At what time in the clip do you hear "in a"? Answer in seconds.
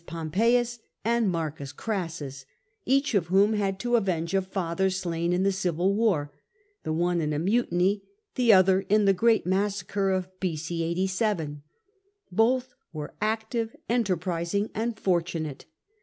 7.21-7.37